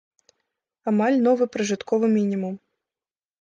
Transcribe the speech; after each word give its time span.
Амаль 0.91 1.17
новы 1.27 1.47
пражытковы 1.57 2.05
мінімум. 2.17 2.57